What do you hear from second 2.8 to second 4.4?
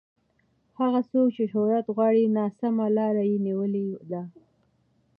لار یې نیولې ده.